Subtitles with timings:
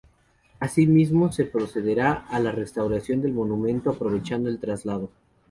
[0.59, 5.11] Asimismo, se procederá a la restauración del monumento aprovechando el traslado.